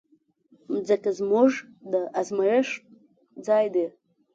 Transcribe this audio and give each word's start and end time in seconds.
مځکه 0.71 1.09
زموږ 1.19 1.51
د 1.91 1.93
ازمېښت 2.19 2.73
ځای 3.47 3.65
ده. 3.73 3.87